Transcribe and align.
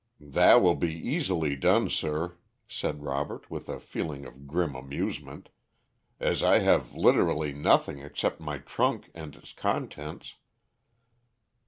"That 0.33 0.63
will 0.63 0.73
be 0.73 0.91
easily 0.95 1.55
done, 1.55 1.87
sir," 1.87 2.39
said 2.67 3.03
Robert, 3.03 3.51
with 3.51 3.69
a 3.69 3.79
feeling 3.79 4.25
of 4.25 4.47
grim 4.47 4.73
amusement; 4.73 5.49
"as 6.19 6.41
I 6.41 6.57
have 6.57 6.95
literally 6.95 7.53
nothing 7.53 7.99
except 7.99 8.39
my 8.41 8.57
trunk 8.57 9.11
and 9.13 9.35
its 9.35 9.53
contents." 9.53 10.37